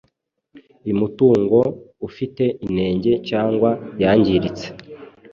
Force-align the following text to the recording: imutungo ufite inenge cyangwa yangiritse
imutungo 0.91 1.59
ufite 2.07 2.43
inenge 2.65 3.11
cyangwa 3.29 3.69
yangiritse 4.01 4.67